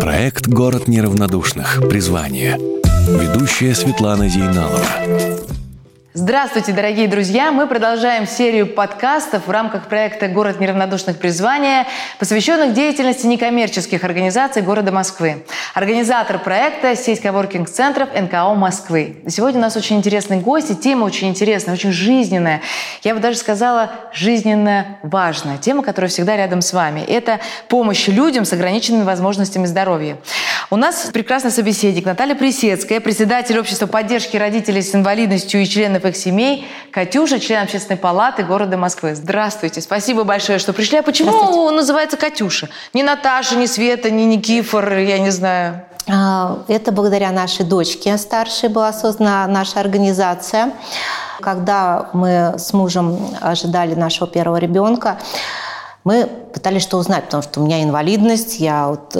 [0.00, 1.80] Проект «Город неравнодушных.
[1.88, 2.56] Призвание».
[3.08, 5.37] Ведущая Светлана Зейналова.
[6.14, 7.52] Здравствуйте, дорогие друзья!
[7.52, 11.86] Мы продолжаем серию подкастов в рамках проекта «Город неравнодушных призвания»,
[12.18, 15.44] посвященных деятельности некоммерческих организаций города Москвы.
[15.74, 19.16] Организатор проекта– сеть коворкинг-центров НКО Москвы.
[19.28, 22.62] Сегодня у нас очень интересный гость, и тема очень интересная, очень жизненная.
[23.02, 25.58] Я бы даже сказала, жизненно важная.
[25.58, 27.00] Тема, которая всегда рядом с вами.
[27.00, 27.38] Это
[27.68, 30.16] помощь людям с ограниченными возможностями здоровья.
[30.70, 35.66] У нас прекрасный собеседник Наталья Присецкая, председатель общества поддержки родителей с инвалидностью и
[35.98, 39.14] членов их семей, Катюша, член общественной палаты города Москвы.
[39.14, 40.98] Здравствуйте, спасибо большое, что пришли.
[40.98, 42.68] А почему называется Катюша?
[42.94, 45.82] Не Наташа, не Света, не Никифор, я не знаю.
[46.10, 50.72] А, это благодаря нашей дочке старшей была создана наша организация.
[51.40, 55.18] Когда мы с мужем ожидали нашего первого ребенка,
[56.04, 59.18] мы пытались что узнать, потому что у меня инвалидность, я вот э,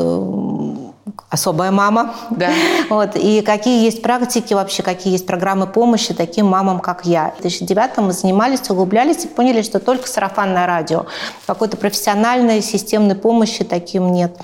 [1.30, 2.14] особая мама.
[2.30, 2.50] Да.
[2.88, 7.34] Вот, и какие есть практики вообще, какие есть программы помощи таким мамам, как я.
[7.38, 11.06] В 2009 мы занимались, углублялись и поняли, что только сарафанное радио.
[11.46, 14.38] Какой-то профессиональной системной помощи таким нет.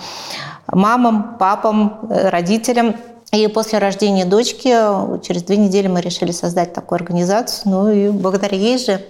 [0.67, 2.97] Мамам, папам, э, родителям–
[3.37, 4.69] и после рождения дочки,
[5.23, 7.63] через две недели мы решили создать такую организацию.
[7.73, 9.01] Ну и благодаря ей же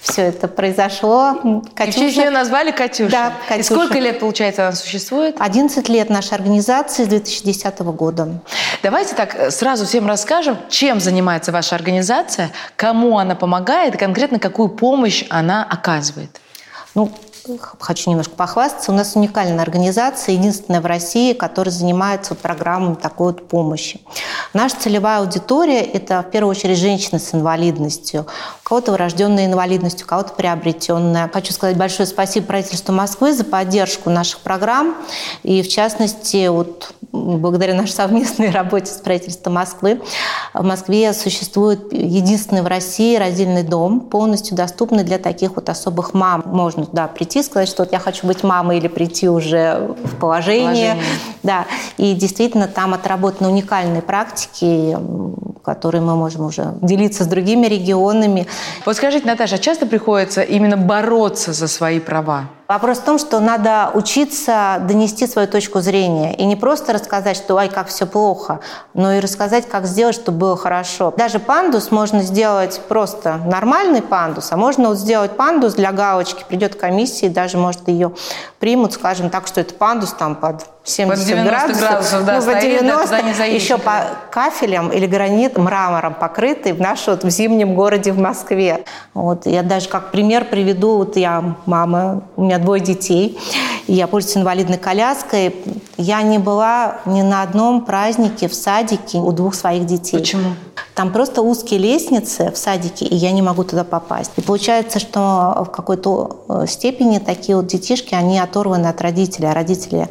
[0.00, 1.62] все это произошло.
[1.74, 2.04] Катюша.
[2.04, 3.10] И в нее назвали Катюша?
[3.10, 3.60] Да, Катюша.
[3.60, 5.36] И сколько лет, получается, она существует?
[5.38, 8.40] 11 лет нашей организации с 2010 года.
[8.82, 14.38] Давайте так э, сразу всем расскажем, чем занимается ваша организация, кому она помогает и конкретно
[14.38, 16.40] какую помощь она оказывает.
[16.94, 17.10] Ну,
[17.78, 18.92] хочу немножко похвастаться.
[18.92, 24.00] У нас уникальная организация, единственная в России, которая занимается программами такой вот помощи.
[24.54, 28.24] Наша целевая аудитория– это в первую очередь женщины с инвалидностью.
[28.64, 31.28] У кого-то врожденная инвалидность, у кого-то приобретенная.
[31.32, 34.94] Хочу сказать большое спасибо правительству Москвы за поддержку наших программ.
[35.42, 40.00] И в частности, вот благодаря нашей совместной работе с правительством Москвы,
[40.52, 46.44] в Москве существует единственный в России раздельный дом, полностью доступный для таких вот особых мам.
[46.46, 50.94] Можно туда прийти, сказать, что вот я хочу быть мамой или прийти уже в положение.
[50.94, 51.04] положение.
[51.42, 51.66] Да.
[51.96, 54.00] И действительно там отработаны уникальные
[54.44, 54.96] практики,
[55.64, 58.46] которые мы можем уже делиться с другими регионами.
[58.84, 62.50] Вот скажите, Наташа, а часто приходится именно бороться за свои права?
[62.74, 66.34] Вопрос в том, что надо учиться донести свою точку зрения.
[66.34, 68.58] И не просто рассказать, что ай, как все плохо,
[68.94, 71.14] но и рассказать, как сделать, чтобы было хорошо.
[71.16, 76.44] Даже пандус можно сделать просто нормальный пандус, а можно вот сделать пандус для галочки.
[76.48, 78.10] Придет комиссия, и даже, может, ее
[78.58, 82.80] примут, скажем так, что это пандус там под 70 под градусов, градусов да, ну, стоит,
[82.80, 87.74] 90, да, не еще по кафелям или гранит, мрамором покрытый в наш вот в зимнем
[87.74, 88.84] городе в Москве.
[89.14, 93.38] Вот, я даже как пример приведу, вот я мама, у меня двое детей,
[93.86, 95.54] я пользуюсь инвалидной коляской.
[95.96, 100.18] Я не была ни на одном празднике в садике у двух своих детей.
[100.18, 100.54] Почему?
[100.94, 104.30] Там просто узкие лестницы в садике, и я не могу туда попасть.
[104.36, 109.54] И получается, что в какой-то э, степени такие вот детишки, они оторваны от родителей, а
[109.54, 110.08] родители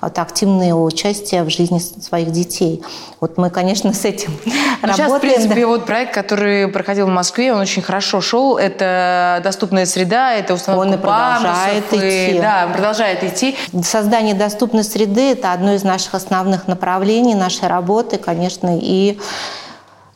[0.00, 2.82] от активного участия в жизни своих детей.
[3.20, 4.94] Вот мы, конечно, с этим Но работаем.
[4.96, 5.66] Сейчас, в принципе, да.
[5.66, 8.56] вот проект, который проходил в Москве, он очень хорошо шел.
[8.56, 12.36] Это доступная среда, это установка Он и продолжает пандусов, идти.
[12.38, 13.56] И, да, продолжает идти.
[13.84, 19.18] Создание доступной среды– это одно из наших основных направлений нашей работы, конечно, и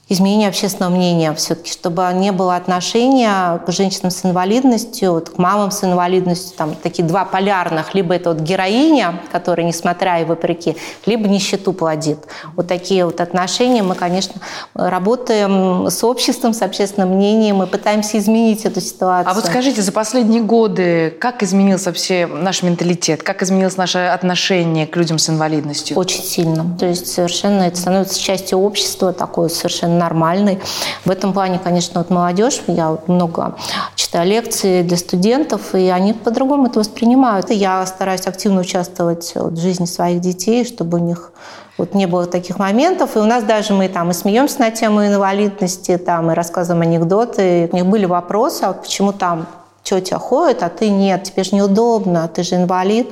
[0.08, 5.72] изменение общественного мнения все-таки, чтобы не было отношения к женщинам с инвалидностью, вот, к мамам
[5.72, 11.26] с инвалидностью, там такие два полярных, либо это вот героиня, которая, несмотря и вопреки, либо
[11.28, 12.18] нищету плодит.
[12.54, 14.40] Вот такие вот отношения мы, конечно,
[14.74, 19.30] работаем с обществом, с общественным мнением, мы пытаемся изменить эту ситуацию.
[19.30, 24.86] А вот скажите, за последние годы как изменился вообще наш менталитет, как изменилось наше отношение
[24.86, 25.96] к людям с инвалидностью?
[25.96, 26.76] Очень сильно.
[26.78, 30.60] То есть совершенно это становится частью общества, такое совершенно нормальный.
[31.04, 33.56] В этом плане, конечно, вот молодежь, я много
[33.94, 37.50] читаю лекции для студентов, и они по-другому это воспринимают.
[37.50, 41.32] И я стараюсь активно участвовать в жизни своих детей, чтобы у них
[41.78, 43.16] вот не было таких моментов.
[43.16, 47.68] И у нас даже мы там и смеемся на тему инвалидности, там и рассказываем анекдоты.
[47.72, 49.46] У них были вопросы, а вот почему там
[49.82, 53.08] тетя ходит, а ты нет, тебе же неудобно, ты же инвалид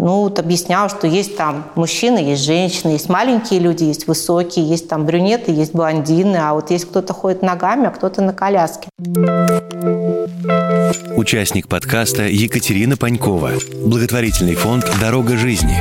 [0.00, 4.88] ну, вот объяснял, что есть там мужчины, есть женщины, есть маленькие люди, есть высокие, есть
[4.88, 8.88] там брюнеты, есть блондины, а вот есть кто-то ходит ногами, а кто-то на коляске.
[11.16, 13.52] Участник подкаста Екатерина Панькова.
[13.84, 15.76] Благотворительный фонд «Дорога жизни».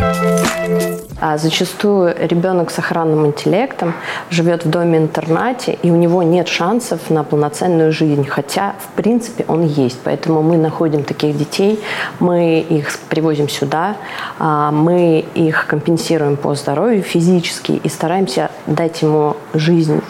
[1.22, 3.94] А зачастую ребенок с охранным интеллектом
[4.30, 9.66] живет в доме-интернате, и у него нет шансов на полноценную жизнь, хотя, в принципе, он
[9.66, 10.00] есть.
[10.04, 11.84] Поэтому мы находим таких детей,
[12.20, 13.98] мы их привозим сюда,
[14.38, 20.02] а, мы их компенсируем по здоровью физически и стараемся дать ему жизнь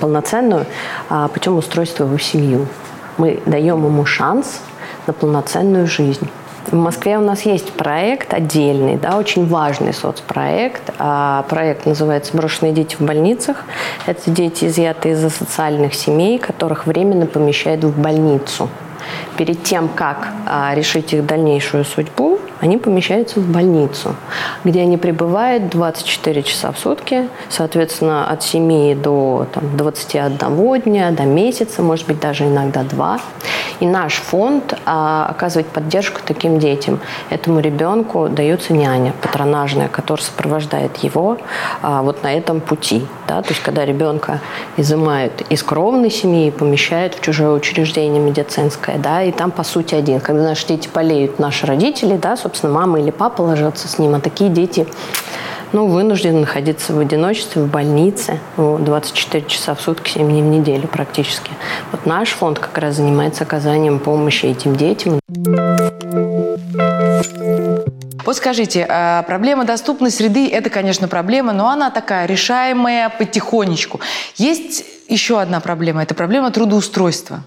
[0.00, 0.66] полноценную
[1.08, 2.68] а, путем устройства в семью.
[3.16, 4.60] Мы даем ему шанс
[5.08, 6.28] на полноценную жизнь.
[6.70, 10.82] В Москве у нас есть проект отдельный, да, очень важный соцпроект.
[10.98, 13.64] А проект называется «Брошенные дети в больницах».
[14.06, 18.68] Это дети, изъятые из социальных семей, которых временно помещают в больницу.
[19.36, 24.16] Перед тем, как а, решить их дальнейшую судьбу, они помещаются в больницу,
[24.64, 31.22] где они пребывают 24 часа в сутки, соответственно, от 7 до там, 21 дня, до
[31.22, 33.20] месяца, может быть, даже иногда два.
[33.80, 36.98] И наш фонд а, оказывает поддержку таким детям.
[37.30, 41.38] Этому ребенку дается няня патронажная, которая сопровождает его
[41.80, 43.06] а, вот на этом пути.
[43.28, 43.40] Да?
[43.42, 44.40] То есть, когда ребенка
[44.76, 49.94] изымают из кровной семьи и помещают в чужое учреждение медицинское, да, и там, по сути,
[49.94, 50.20] один.
[50.20, 54.20] Когда наши дети болеют, наши родители, да, собственно, мама или папа ложатся с ним, а
[54.20, 54.86] такие дети
[55.72, 60.88] ну, вынуждены находиться в одиночестве, в больнице, 24 часа в сутки, 7 дней в неделю
[60.88, 61.50] практически.
[61.92, 65.20] Вот наш фонд как раз занимается оказанием помощи этим детям.
[68.24, 74.00] Вот скажите, а, проблема доступной среды– это, конечно, проблема, но она такая решаемая потихонечку.
[74.36, 77.42] Есть еще одна проблема– это проблема трудоустройства.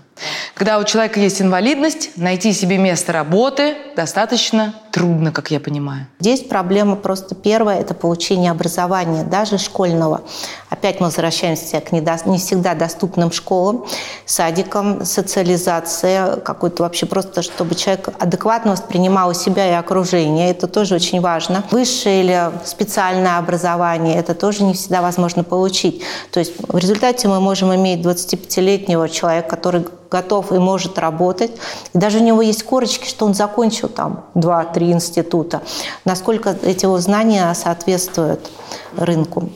[0.53, 6.07] Когда у человека есть инвалидность, найти себе место работы достаточно трудно, как я понимаю.
[6.19, 10.21] Здесь проблема просто первая– это получение образования, даже школьного.
[10.69, 13.85] Опять мы возвращаемся к не всегда доступным школам,
[14.25, 20.51] садикам, социализация, какой-то вообще просто, чтобы человек адекватно воспринимал себя и окружение.
[20.51, 21.63] Это тоже очень важно.
[21.71, 26.01] Высшее или специальное образование– это тоже не всегда возможно получить.
[26.31, 31.51] То есть в результате мы можем иметь 25-летнего человека, который готов и может работать.
[31.93, 35.61] И даже у него есть корочки, что он закончил там 2-3 института.
[36.05, 38.49] Насколько эти знания соответствуют
[38.97, 39.49] рынку.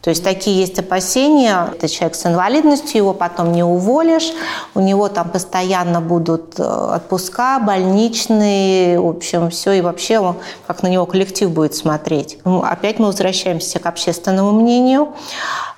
[0.00, 1.68] То есть такие есть опасения.
[1.72, 4.32] Это человек с инвалидностью, его потом не уволишь.
[4.74, 9.72] У него там постоянно будут э, отпуска, больничные, в общем, все.
[9.72, 10.34] И вообще,
[10.66, 12.38] как на него коллектив будет смотреть.
[12.44, 15.08] Ну, опять мы возвращаемся к общественному мнению.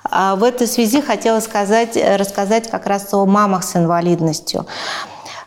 [0.03, 4.65] А в этой связи хотела сказать, рассказать как раз о мамах с инвалидностью.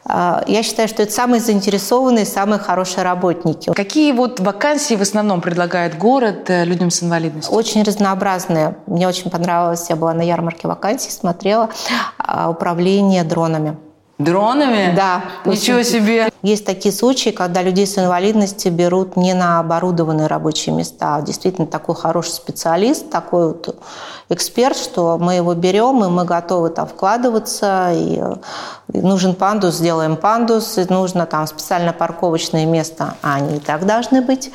[0.07, 3.73] А, я считаю, что это самые заинтересованные, самые хорошие работники.
[3.73, 7.55] Какие вот вакансии в основном предлагает город э, людям с инвалидностью?
[7.55, 8.77] Очень разнообразные.
[8.87, 11.71] Мне очень понравилось, я была на ярмарке вакансий, смотрела
[12.19, 13.77] а, управление дронами.
[14.19, 14.95] Дронами?
[14.95, 15.25] Да.
[15.45, 16.31] Ничего себе.
[16.43, 21.67] Есть такие случаи, когда людей с инвалидностью берут не на оборудованные рабочие места, а действительно
[21.67, 23.77] такой хороший специалист, такой вот
[24.29, 28.21] эксперт, что мы его берем, и мы готовы там вкладываться, и,
[28.93, 33.85] и нужен пандус, сделаем пандус, и нужно там специально парковочное место, а они и так
[33.85, 34.53] должны быть.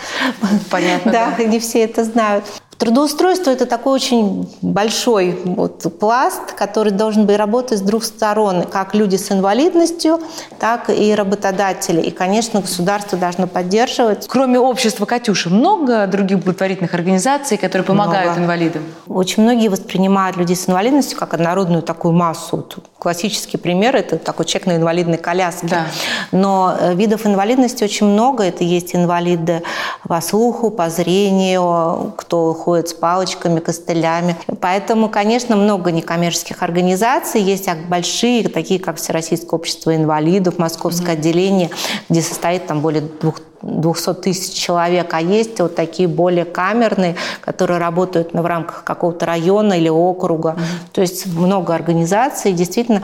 [0.71, 1.12] Понятно.
[1.12, 1.44] Да, да.
[1.44, 2.45] не все это знают.
[2.79, 8.95] Трудоустройство– это такой очень большой вот пласт, который должен быть работать с двух сторон, как
[8.95, 10.21] люди с инвалидностью,
[10.59, 11.99] так и работодатели.
[11.99, 14.27] И, конечно, государство должно поддерживать.
[14.29, 18.43] Кроме общества «Катюша», много других благотворительных организаций, которые помогают много.
[18.43, 18.83] инвалидам?
[19.09, 22.65] Очень многие воспринимают людей с инвалидностью как однородную такую массу.
[22.97, 25.67] Классический пример– это такой человек на инвалидной коляске.
[25.67, 25.85] Да.
[26.31, 28.43] Но э, видов инвалидности очень много.
[28.43, 29.63] Это есть инвалиды
[30.07, 34.35] по слуху, по зрению, кто ходят с палочками, костылями.
[34.61, 37.41] Поэтому, конечно, много некоммерческих организаций.
[37.41, 41.19] Есть большие, такие как Всероссийское общество инвалидов, Московское mm-hmm.
[41.19, 41.69] отделение,
[42.09, 47.80] где состоит там более двух 200 тысяч человек, а есть вот такие более камерные, которые
[47.80, 50.56] работают в рамках какого-то района или округа.
[50.58, 50.92] Mm-hmm.
[50.94, 52.54] То есть много организаций.
[52.54, 53.04] Действительно,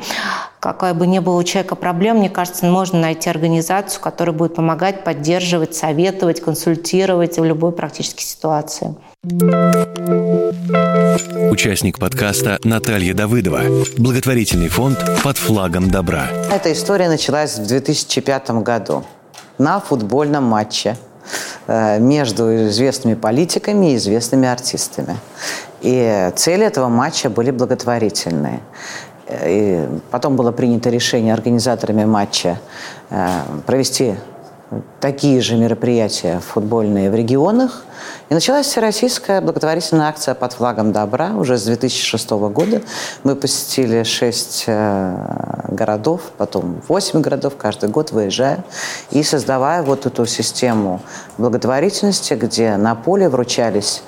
[0.59, 5.03] какая бы ни было у человека проблем, мне кажется, можно найти организацию, которая будет помогать,
[5.03, 8.95] поддерживать, советовать, консультировать в любой практической ситуации.
[11.51, 13.61] Участник подкаста Наталья Давыдова.
[13.97, 16.27] Благотворительный фонд «Под флагом добра».
[16.51, 19.03] Эта история началась в 2005 году
[19.57, 20.97] на футбольном матче
[21.67, 25.17] э, между известными политиками и известными артистами.
[25.81, 28.59] И цели этого матча были благотворительные.
[29.27, 32.59] Э, и потом было принято решение организаторами матча
[33.09, 33.27] э,
[33.65, 34.15] провести
[34.99, 37.85] такие же мероприятия футбольные в регионах.
[38.29, 42.81] И началась всероссийская благотворительная акция под флагом добра уже с 2006 года.
[43.23, 48.63] Мы посетили шесть э, городов, потом восемь городов, каждый год выезжая.
[49.11, 51.01] И создавая вот эту систему
[51.37, 54.01] благотворительности, где на поле вручались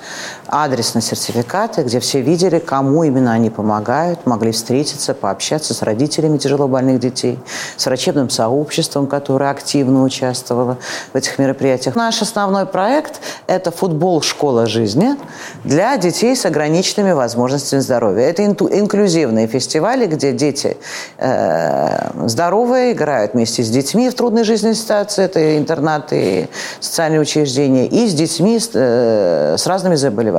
[0.48, 6.98] адресные сертификаты, где все видели, кому именно они помогают, могли встретиться, пообщаться с родителями тяжелобольных
[6.98, 7.38] детей,
[7.76, 10.78] с врачебным сообществом, которое активно участвовало
[11.12, 11.94] в этих мероприятиях.
[11.94, 15.16] Наш основной проект– это футбол «Школа жизни»
[15.64, 18.24] для детей с ограниченными возможностями здоровья.
[18.24, 20.76] Это инклюзивные фестивали, где дети
[21.18, 25.24] э, здоровые играют вместе с детьми в трудной жизненной ситуации.
[25.24, 26.48] Это интернаты
[26.80, 27.86] социальные учреждения.
[27.86, 30.37] И с детьми с, э, с разными заболеваниями.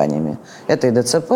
[0.67, 1.31] Это и ДЦП,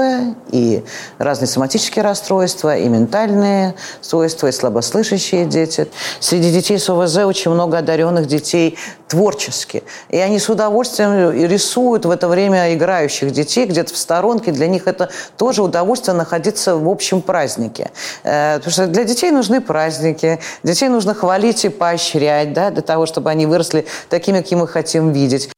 [0.51, 0.83] и
[1.17, 5.87] разные соматические расстройства, и ментальные свойства, и слабослышащие дети.
[6.19, 8.77] Среди детей с ОВЗ очень много одаренных детей
[9.07, 9.83] творчески.
[10.09, 14.51] И они с удовольствием рисуют в это время играющих детей где-то в сторонке.
[14.51, 17.91] Для них это тоже удовольствие находиться в общем празднике.
[18.23, 23.05] Э, потому что для детей нужны праздники, детей нужно хвалить и поощрять, да, для того,
[23.05, 25.49] чтобы они выросли такими, какими мы хотим видеть.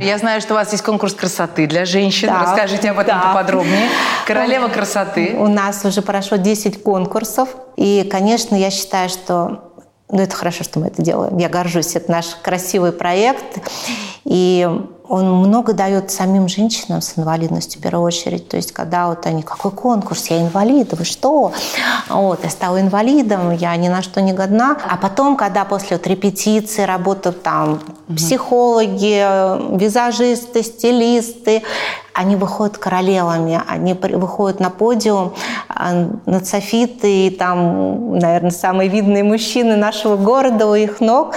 [0.00, 2.28] Я знаю, что у вас есть конкурс красоты для женщин.
[2.28, 3.28] Да, Расскажите об этом да.
[3.28, 3.88] поподробнее.
[4.26, 5.34] Королева красоты.
[5.38, 7.50] У нас уже прошло 10 конкурсов.
[7.76, 9.72] И, конечно, я считаю, что
[10.08, 11.36] ну, это хорошо, что мы это делаем.
[11.36, 11.96] Я горжусь.
[11.96, 13.58] Это наш красивый проект.
[14.24, 14.68] И
[15.10, 18.48] он много дает самим женщинам с инвалидностью в первую очередь.
[18.48, 21.52] То есть, когда вот они, какой конкурс, я инвалид, вы что?
[22.08, 24.76] Вот, я стала инвалидом, я ни на что не годна.
[24.88, 27.80] А потом, когда после вот репетиции работают там
[28.16, 31.64] психологи, визажисты, стилисты,
[32.20, 35.32] они выходят королевами, они выходят на подиум,
[35.68, 41.34] а, нацофиты, и там, наверное, самые видные мужчины нашего города у их ног.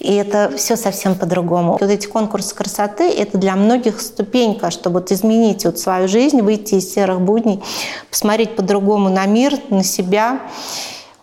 [0.00, 1.78] И это все совсем по-другому.
[1.80, 6.74] Вот эти конкурсы красоты– это для многих ступенька, чтобы вот изменить вот свою жизнь, выйти
[6.74, 7.62] из серых будней,
[8.10, 10.40] посмотреть по-другому на мир, на себя.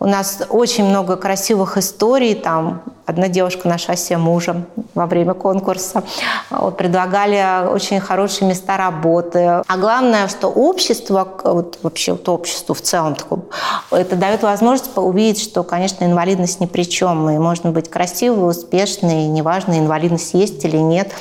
[0.02, 2.34] У нас очень много красивых историй.
[2.34, 4.64] Там одна девушка на шоссе мужа
[4.96, 6.02] во время конкурса.
[6.50, 9.62] Вот, предлагали очень хорошие места работы.
[9.64, 13.14] А главное, что общество, вот, вообще вот обществу в целом,
[13.92, 17.30] это дает возможность увидеть, что, конечно, инвалидность ни при чем.
[17.30, 21.12] И можно быть красивой, успешной, неважно, инвалидность есть или нет.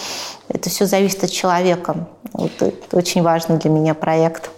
[0.49, 2.07] Это все зависит от человека.
[2.33, 4.49] Вот, это очень важный для меня проект.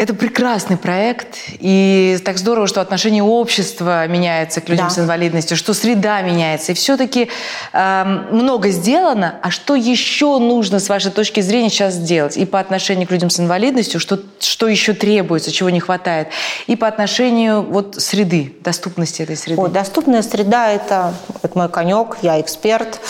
[0.00, 4.94] Это прекрасный проект, и так здорово, что отношение общества меняется к людям Да.
[4.94, 6.72] с инвалидностью, что среда меняется.
[6.72, 7.28] И все-таки
[7.74, 12.38] эм, много сделано, а что еще нужно, с вашей точки зрения, сейчас сделать?
[12.38, 16.28] И по отношению к людям с инвалидностью, что, что еще требуется, чего не хватает?
[16.66, 19.60] И по отношению вот среды, доступности этой среды.
[19.60, 23.00] О, доступная среда это, это мой конек, я эксперт.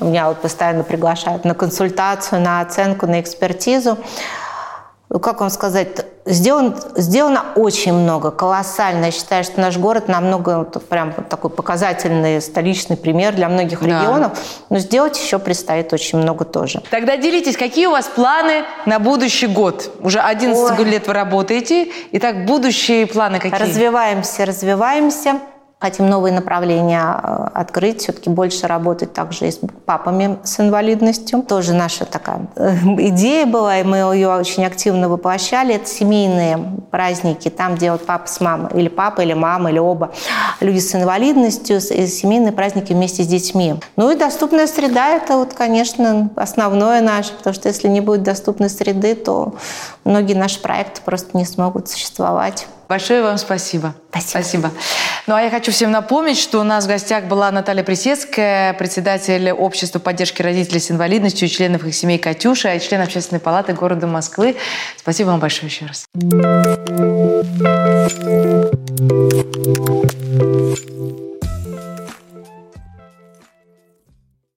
[0.00, 3.98] Меня вот постоянно приглашают на консультацию, на оценку, на экспертизу.
[5.12, 9.06] Ну, Как вам сказать, сделано, сделано очень много, колоссально.
[9.06, 13.80] Я считаю, что наш город намного, вот прям вот такой показательный столичный пример для многих
[13.80, 13.86] Да.
[13.86, 14.38] регионов.
[14.68, 16.82] Но сделать еще предстоит очень много тоже.
[16.90, 19.90] Тогда делитесь, какие у вас планы на будущий год?
[20.00, 20.84] Уже 11 Ой.
[20.84, 21.88] лет вы работаете.
[22.12, 23.58] Итак, будущие планы какие?
[23.58, 25.40] Развиваемся, развиваемся.
[25.80, 31.42] Хотим новые направления э, открыть, все-таки больше работать также и с папами с инвалидностью.
[31.42, 32.74] Тоже наша такая э,
[33.08, 35.76] идея была, и мы ее очень активно воплощали.
[35.76, 36.58] Это семейные
[36.90, 40.12] праздники, там, где вот папа с мамой, или папа, или мама, или оба
[40.60, 43.76] люди с инвалидностью, и семейные праздники вместе с детьми.
[43.96, 48.68] Ну и доступная среда– это вот, конечно, основное наше, потому что если не будет доступной
[48.68, 49.54] среды, то
[50.04, 52.66] многие наши проекты просто не смогут существовать.
[52.90, 53.94] Большое вам спасибо.
[54.18, 54.72] Спасибо.
[55.28, 59.52] Ну а я хочу всем напомнить, что у нас в гостях была Наталья Присецкая, председатель
[59.52, 64.08] общества поддержки родителей с инвалидностью и членов их семей «Катюша», и член общественной палаты города
[64.08, 64.56] Москвы.
[64.96, 66.08] Спасибо вам большое еще раз.